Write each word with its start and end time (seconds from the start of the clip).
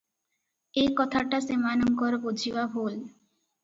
ଏକଥାଟା 0.85 1.43
ସେମାନଙ୍କର 1.51 2.23
ବୁଝିବା 2.29 2.69
ଭୁଲ। 2.77 3.01